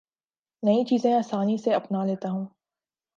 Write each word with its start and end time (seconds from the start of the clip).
نئی 0.63 0.83
چیزیں 0.85 1.13
آسانی 1.13 1.57
سے 1.57 1.73
اپنا 1.73 2.03
لیتا 2.05 2.29
ہوں 2.29 2.45